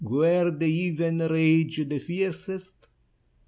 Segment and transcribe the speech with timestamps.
[0.03, 2.87] Where the heathen rage the fiercest.